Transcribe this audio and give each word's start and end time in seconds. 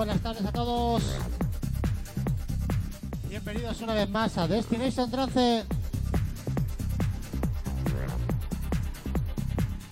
Buenas 0.00 0.22
tardes 0.22 0.46
a 0.46 0.50
todos. 0.50 1.02
Bienvenidos 3.28 3.82
una 3.82 3.92
vez 3.92 4.08
más 4.08 4.38
a 4.38 4.48
Destination 4.48 5.10
Trance. 5.10 5.66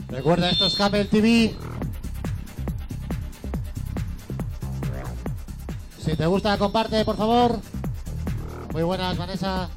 Recuerda, 0.08 0.48
esto 0.48 0.64
es 0.68 0.76
Camel 0.76 1.10
TV. 1.10 1.54
Si 6.02 6.16
te 6.16 6.24
gusta, 6.24 6.56
comparte, 6.56 7.04
por 7.04 7.18
favor. 7.18 7.60
Muy 8.72 8.84
buenas, 8.84 9.14
Vanessa. 9.18 9.68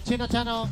Chino 0.00 0.26
Chano. 0.26 0.68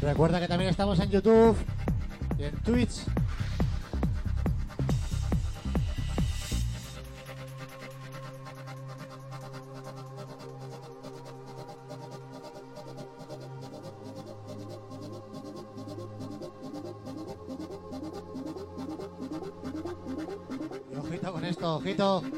Recuerda 0.00 0.40
que 0.40 0.48
también 0.48 0.70
estamos 0.70 0.98
en 1.00 1.10
YouTube 1.10 1.56
y 2.38 2.44
en 2.44 2.56
Twitch. 2.62 3.17
Con 21.98 22.37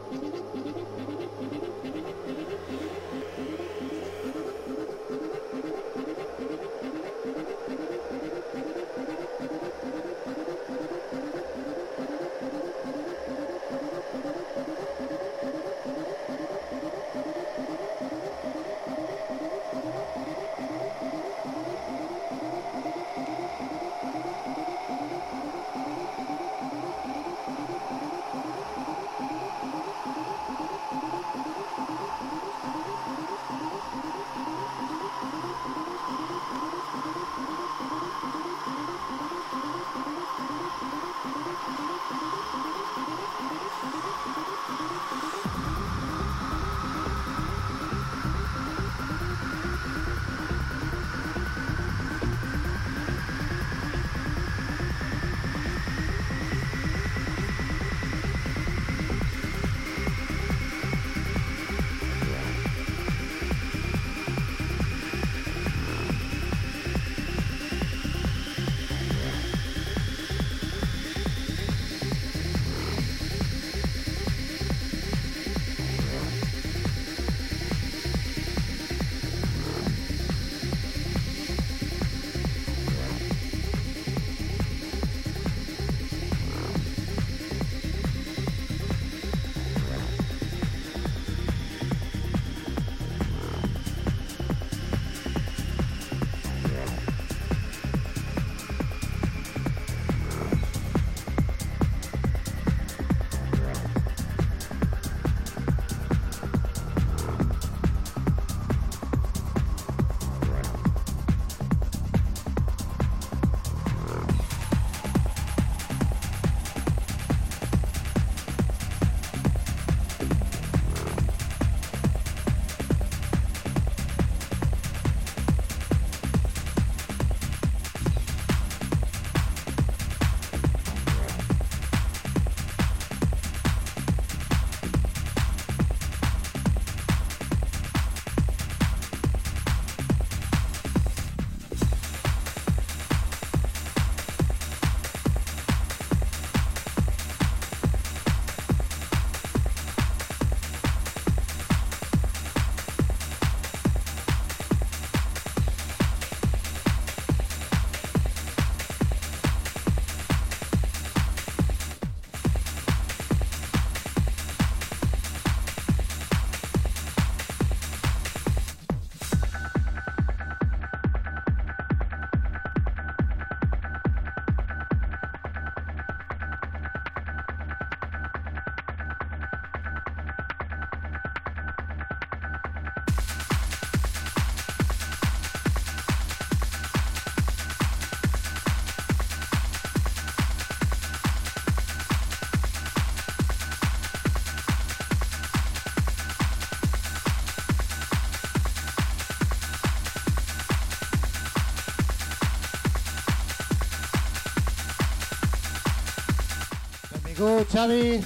Xavi. 207.75 208.24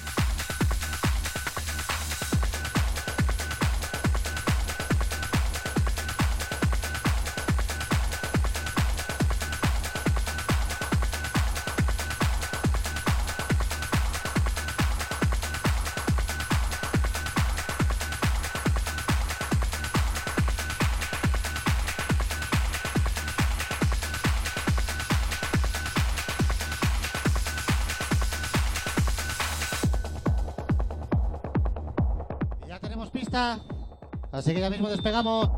Así 34.32 34.54
que 34.54 34.60
ya 34.60 34.70
mismo 34.70 34.90
despegamos. 34.90 35.49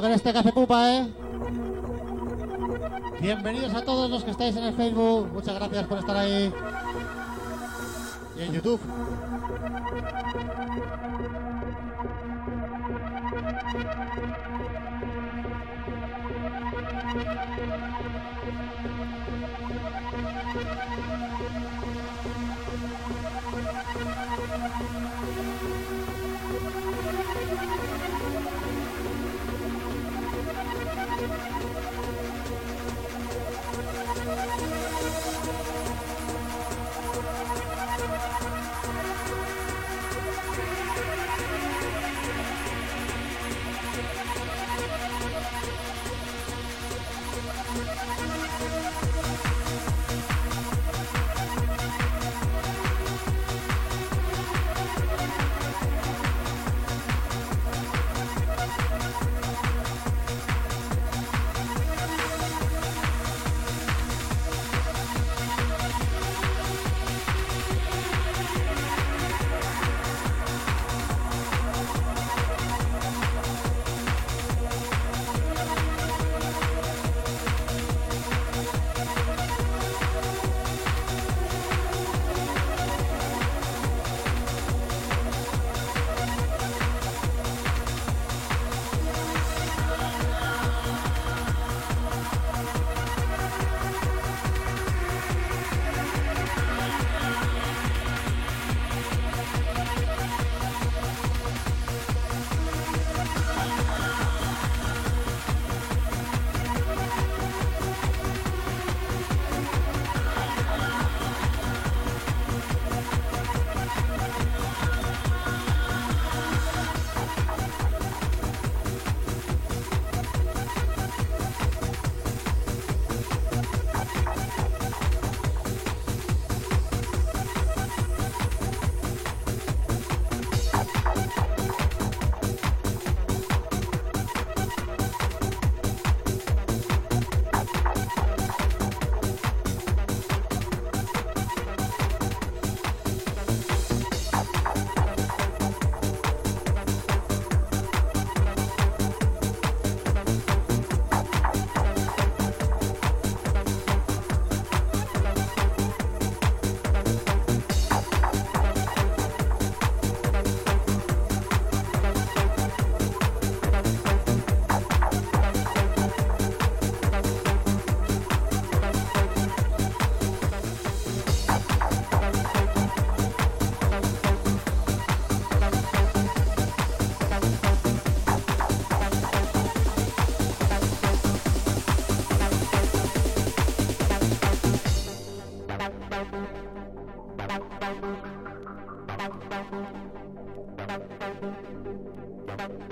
Que 0.00 0.06
en 0.08 0.12
este 0.12 0.32
café 0.32 0.52
pupa, 0.52 0.90
¿eh? 0.92 1.06
Bienvenidos 3.18 3.74
a 3.74 3.82
todos 3.82 4.10
los 4.10 4.24
que 4.24 4.30
estáis 4.30 4.54
en 4.56 4.64
el 4.64 4.74
Facebook. 4.74 5.32
Muchas 5.32 5.54
gracias 5.54 5.86
por 5.86 5.98
estar 5.98 6.16
ahí. 6.16 6.52
Y 8.38 8.42
en 8.42 8.52
YouTube. 8.52 8.80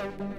Thank 0.05 0.21
you. 0.21 0.35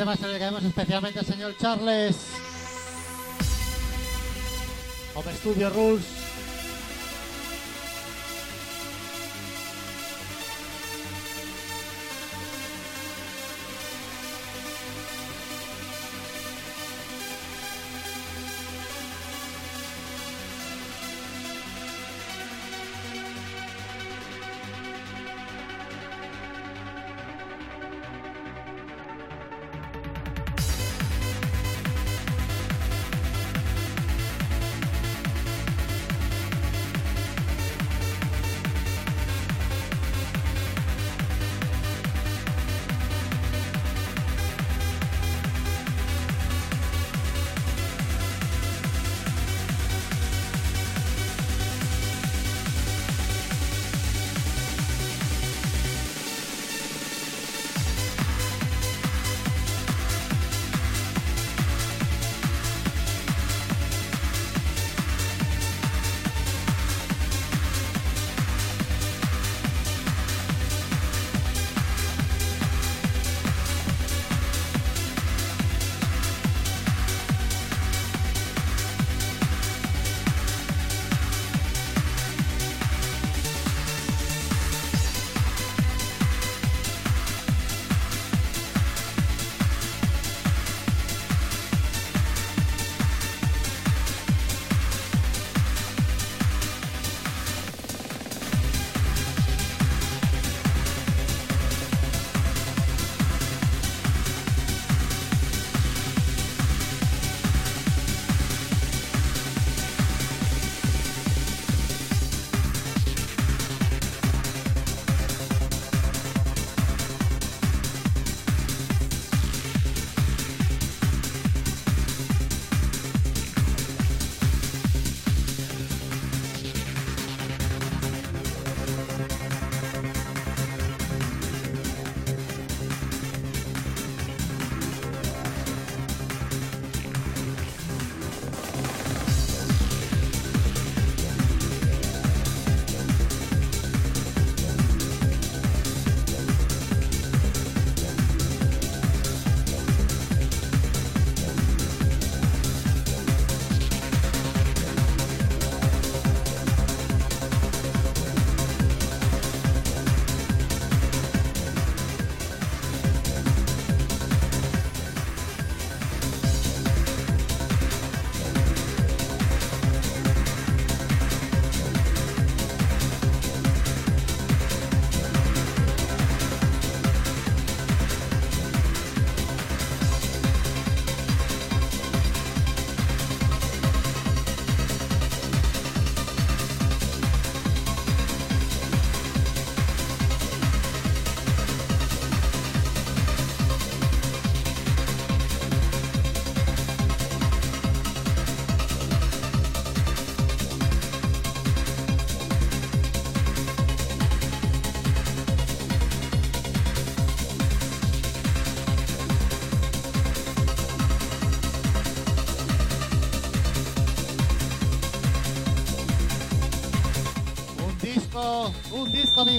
Tema 0.00 0.16
se 0.16 0.26
lo 0.26 0.38
especialmente 0.64 1.18
al 1.18 1.26
señor 1.26 1.54
Charles. 1.58 2.16
Home 5.14 5.34
Studio 5.34 5.68
Rules. 5.68 6.19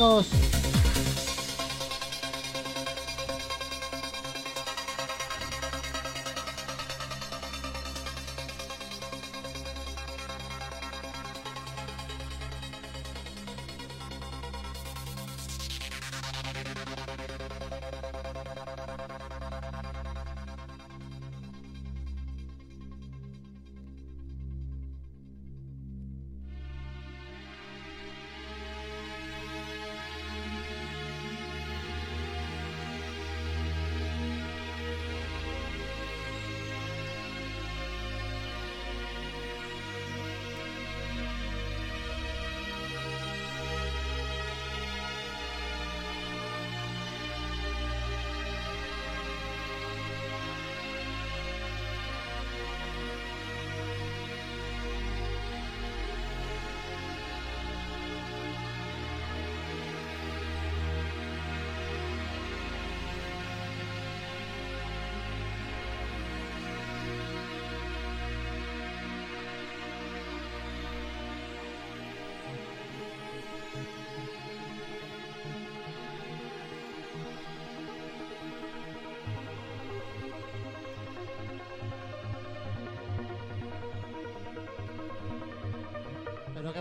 Amigos. 0.01 0.50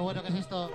Bueno 0.03 0.23
que 0.23 0.29
es 0.29 0.35
esto. 0.35 0.71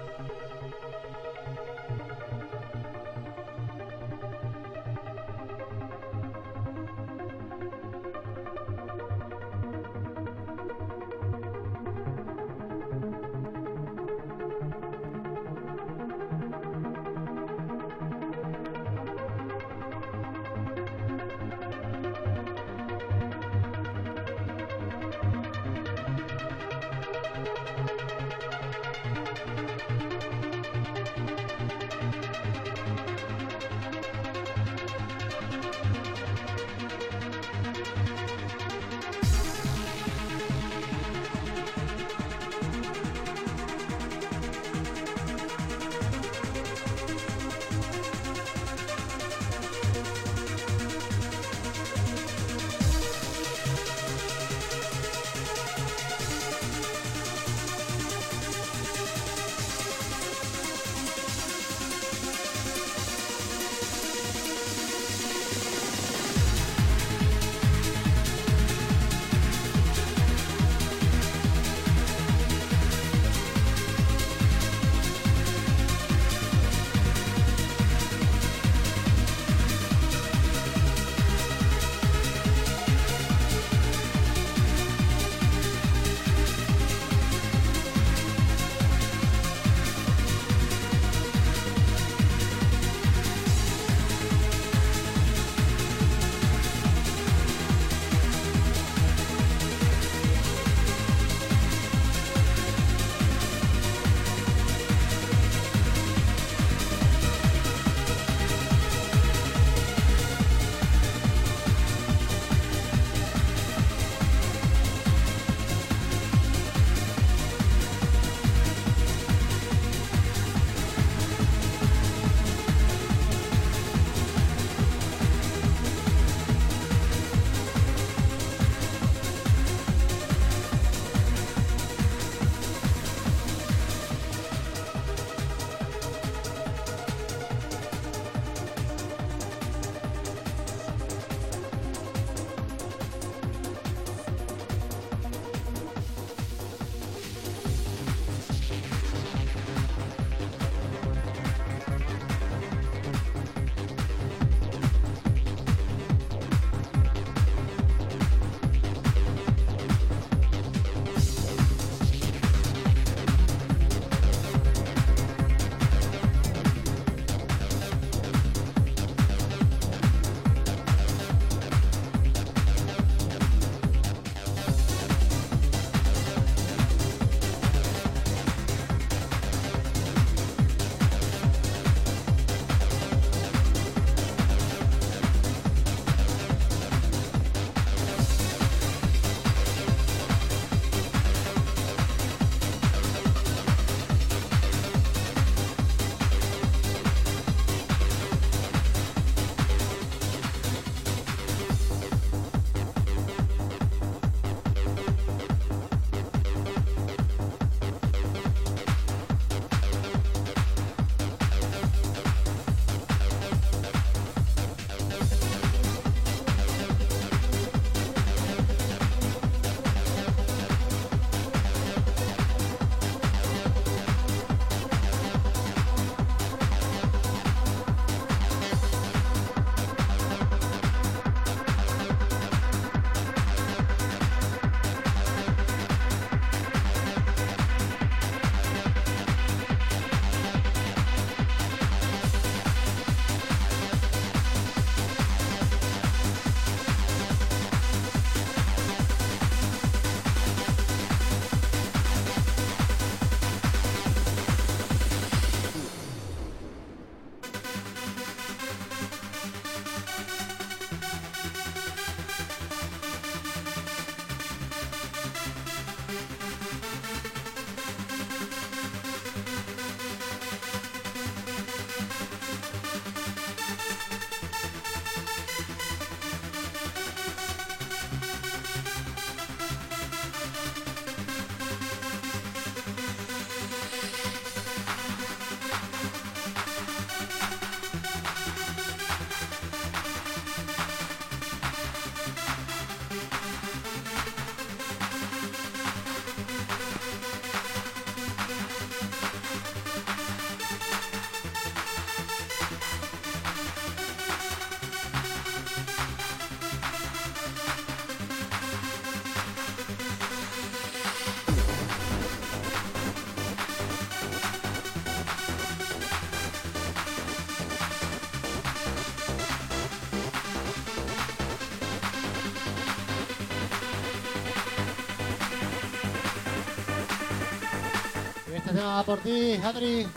Este 328.65 328.78
tema 328.80 328.95
va 328.95 329.04
por 329.04 329.19
ti, 329.19 329.60
Adri. 329.63 330.08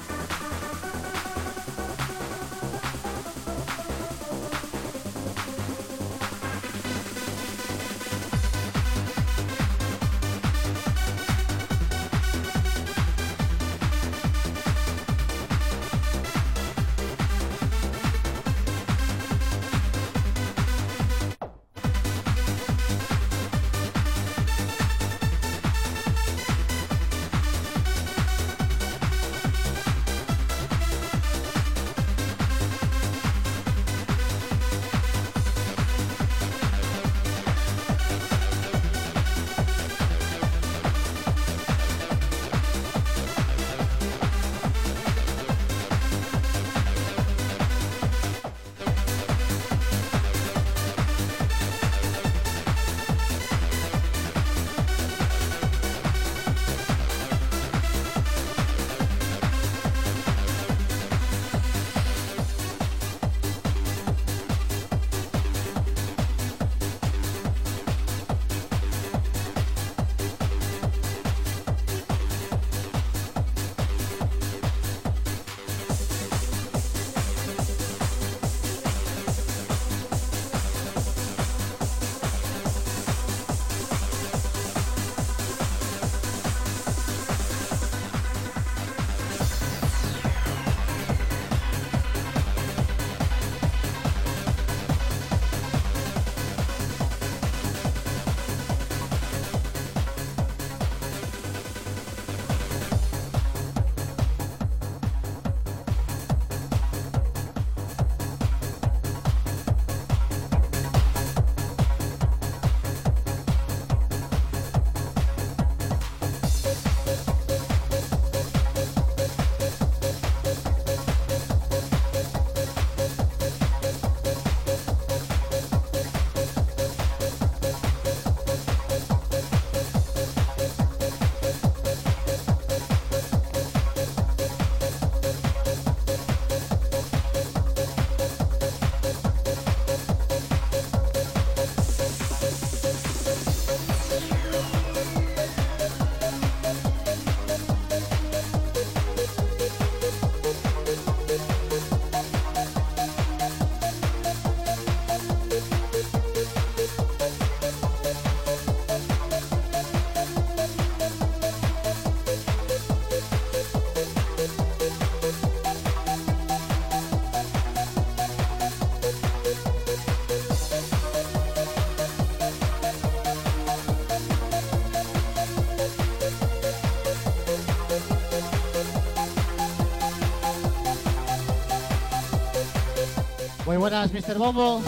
Buenas, 183.78 184.12
Mr. 184.12 184.36
Bombo. 184.36 184.82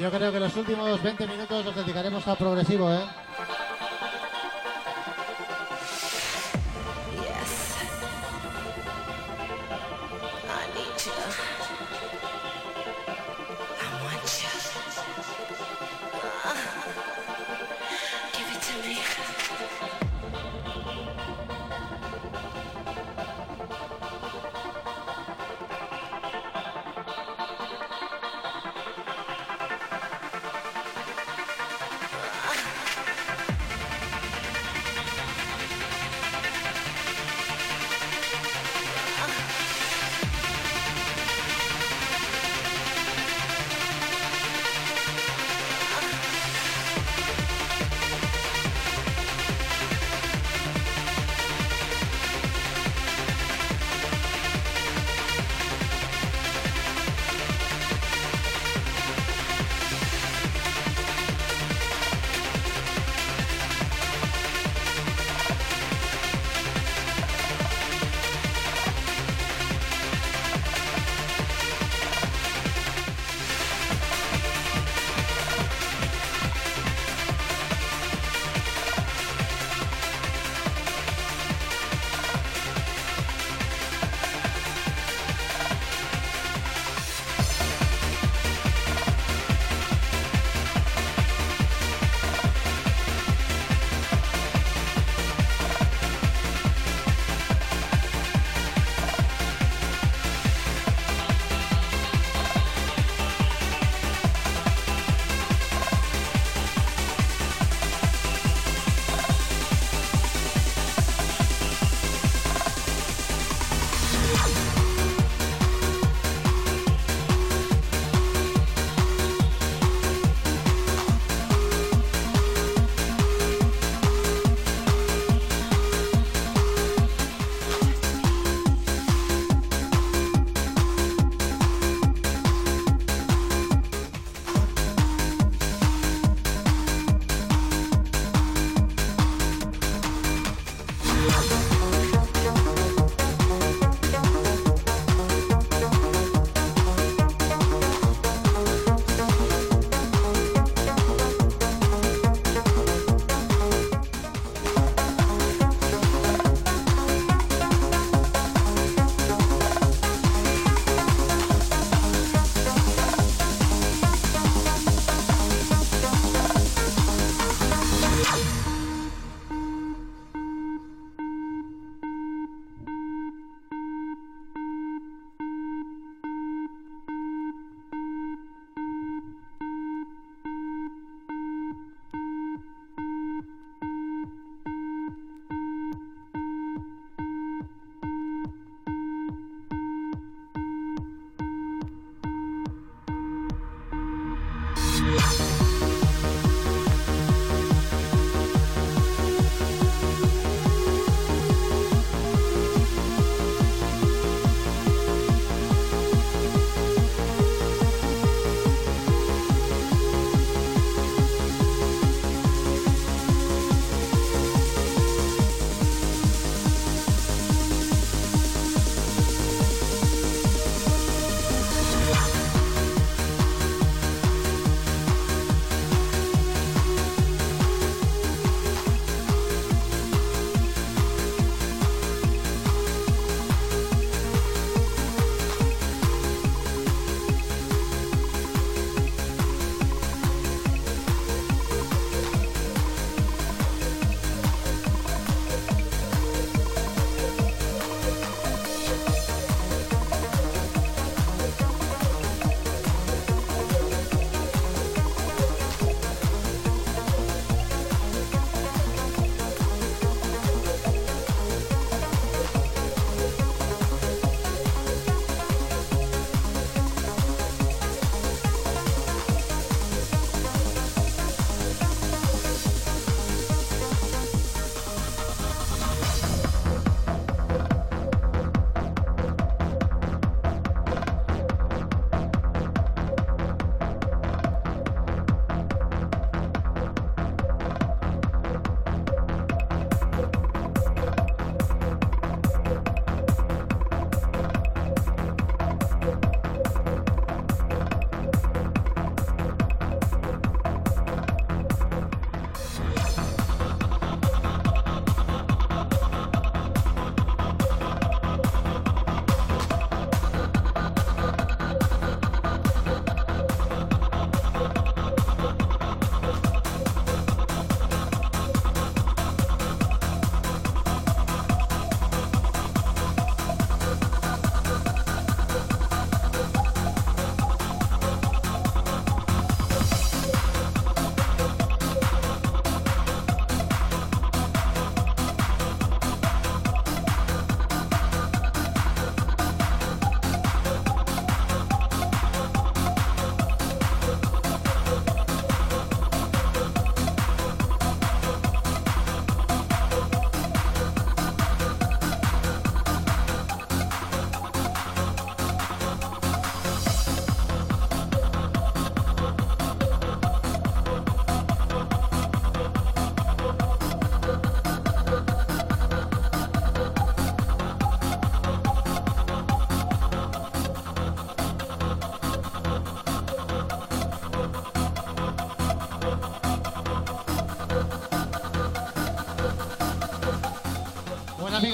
Yo 0.00 0.10
creo 0.10 0.32
que 0.32 0.40
los 0.40 0.56
últimos 0.56 1.02
20 1.02 1.26
minutos 1.26 1.64
los 1.64 1.76
dedicaremos 1.76 2.26
a 2.26 2.34
progresivo, 2.34 2.92
¿eh? 2.92 3.04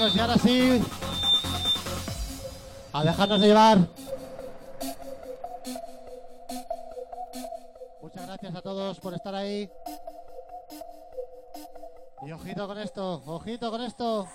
y 0.09 0.19
ahora 0.19 0.35
sí, 0.35 0.81
a 2.91 3.03
dejarnos 3.03 3.39
llevar. 3.39 3.77
Muchas 8.01 8.25
gracias 8.25 8.55
a 8.55 8.61
todos 8.61 8.99
por 8.99 9.13
estar 9.13 9.35
ahí. 9.35 9.69
Y 12.25 12.31
ojito 12.31 12.67
con 12.67 12.79
esto, 12.79 13.21
ojito 13.27 13.69
con 13.69 13.81
esto. 13.81 14.27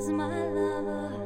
as 0.00 0.08
my 0.08 0.48
lover. 0.48 1.19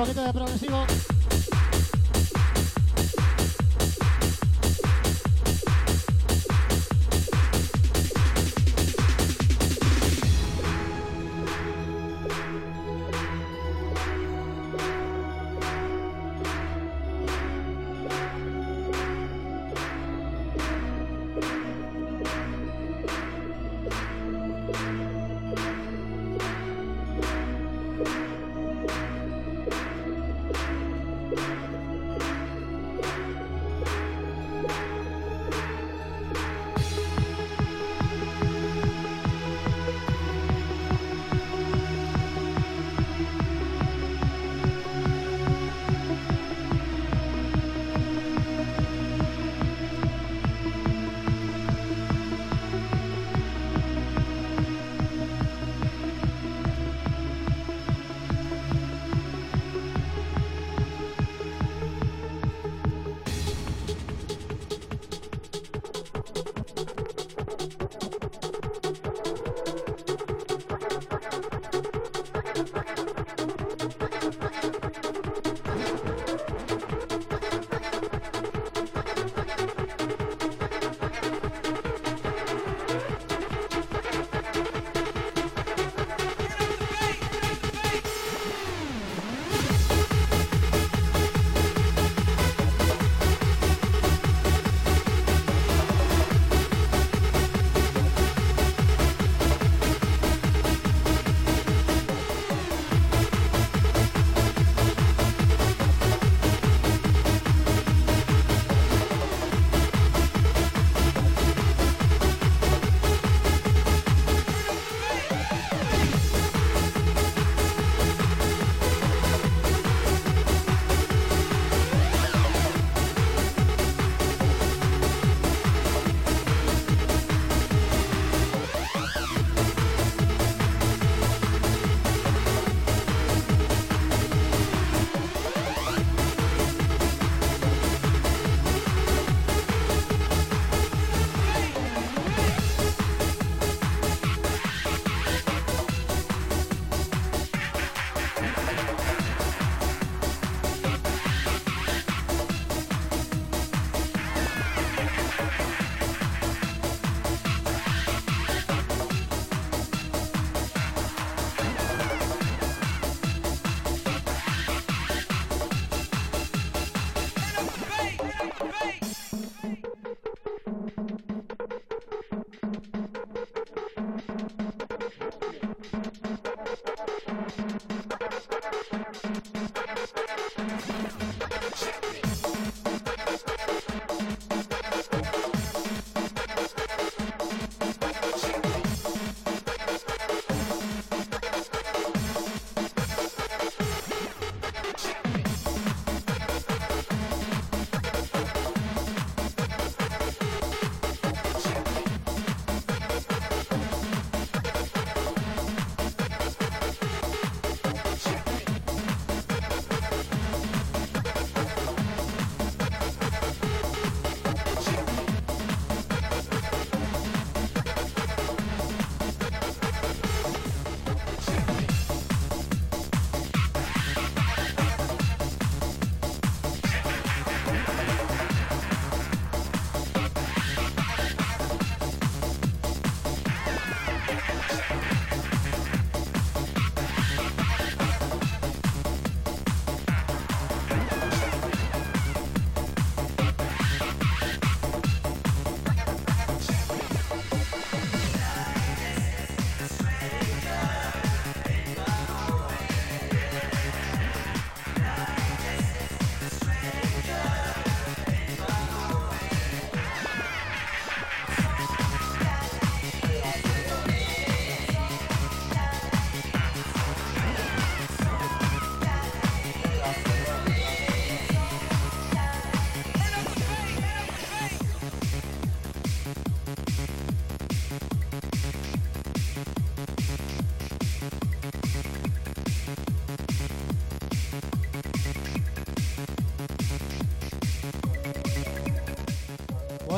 poquito 0.00 0.24
de 0.24 0.32
progresivo. 0.32 1.19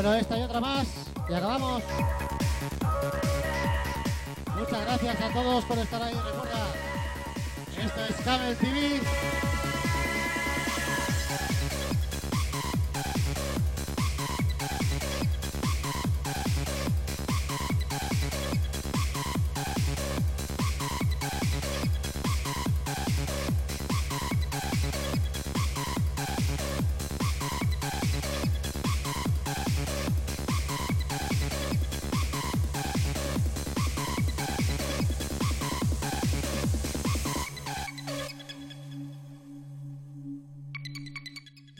Bueno, 0.03 0.19
esta 0.19 0.37
y 0.37 0.43
otra 0.43 0.61
más. 0.61 0.89
Y 1.29 1.33
acabamos. 1.33 1.81
Muchas 4.59 4.81
gracias 4.85 5.21
a 5.21 5.33
todos 5.33 5.65
por 5.65 5.79
estar 5.79 6.03
ahí. 6.03 6.13
Recuerda, 6.13 6.67
esto 7.85 8.05
es 8.09 8.25
Camel 8.25 8.57
TV. 8.57 9.01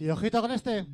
Y 0.03 0.11
ojito 0.11 0.41
con 0.41 0.51
este. 0.51 0.85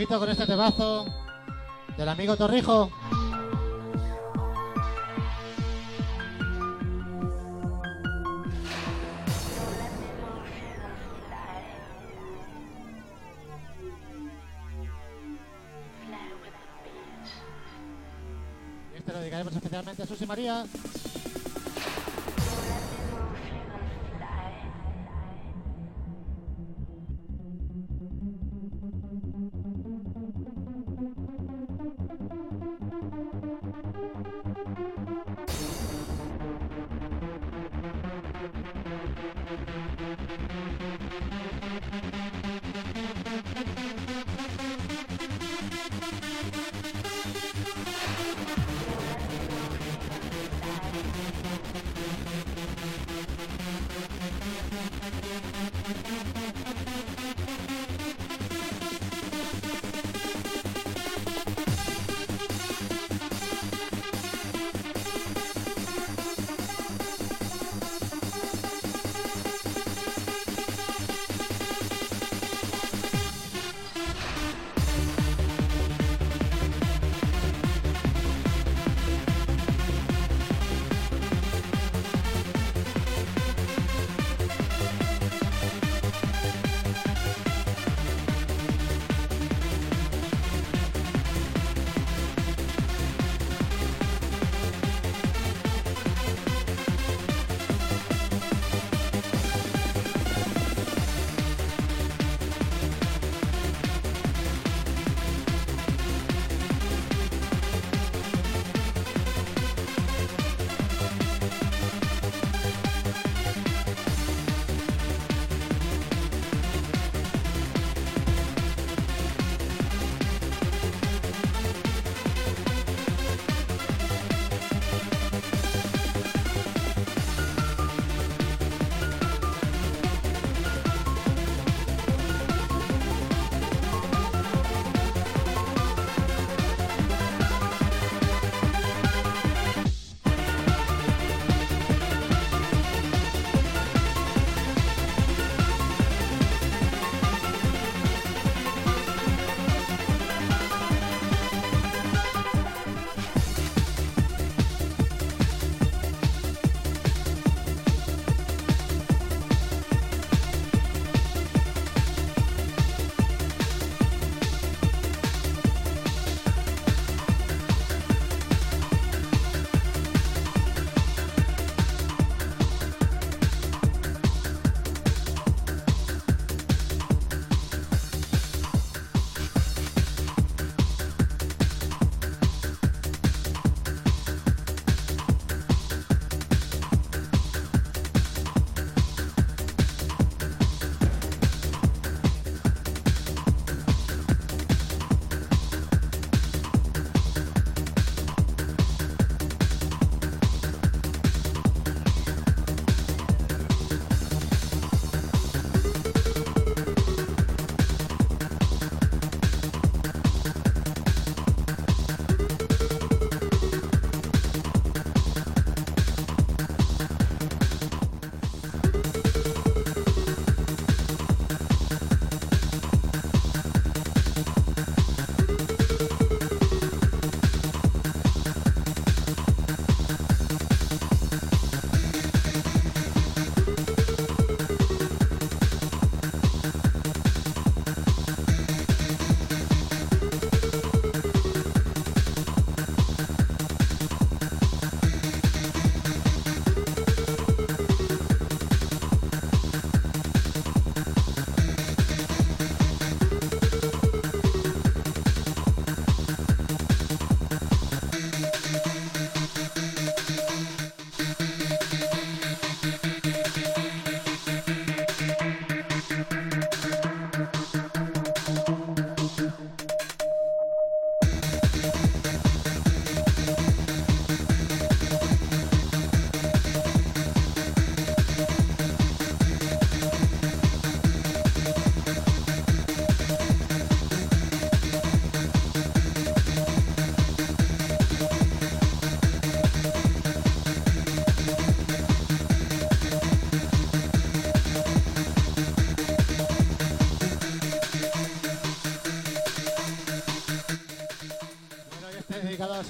Ojito 0.00 0.18
con 0.18 0.30
este 0.30 0.46
temazo 0.46 1.04
del 1.98 2.08
amigo 2.08 2.34
Torrijo. 2.34 2.90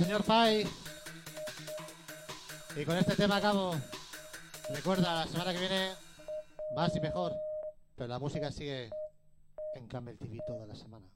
Señor 0.01 0.25
Pai. 0.25 0.67
Y 2.75 2.85
con 2.87 2.97
este 2.97 3.17
tema 3.17 3.37
acabo. 3.37 3.75
Recuerda, 4.71 5.15
la 5.15 5.27
semana 5.27 5.53
que 5.53 5.59
viene 5.59 5.93
más 6.75 6.97
y 6.97 7.01
mejor. 7.01 7.35
Pero 7.97 8.09
la 8.09 8.19
música 8.19 8.51
sigue 8.51 8.89
en 9.75 9.87
Campbell 9.89 10.17
TV 10.17 10.39
toda 10.47 10.67
la 10.67 10.75
semana. 10.75 11.07